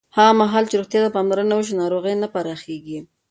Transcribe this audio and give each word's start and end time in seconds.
هغه 0.17 0.33
مهال 0.41 0.63
چې 0.69 0.75
روغتیا 0.79 0.99
ته 1.03 1.13
پاملرنه 1.15 1.53
وشي، 1.55 1.73
ناروغۍ 1.81 2.13
نه 2.23 2.27
پراخېږي. 2.33 2.99